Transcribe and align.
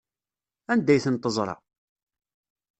Anda 0.71 0.91
ay 0.93 1.01
ten-teẓra? 1.05 1.55